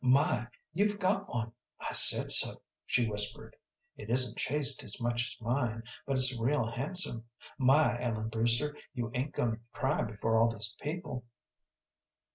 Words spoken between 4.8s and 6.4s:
as much as mine, but it's